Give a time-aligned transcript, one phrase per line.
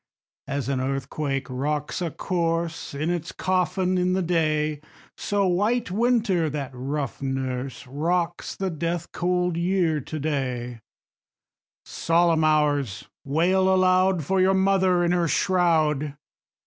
[0.47, 0.53] 2.
[0.53, 4.81] As an earthquake rocks a corse In its coffin in the clay,
[5.15, 10.79] So White Winter, that rough nurse, Rocks the death cold Year to day;
[11.85, 13.09] _10 Solemn Hours!
[13.23, 16.15] wail aloud For your mother in her shroud.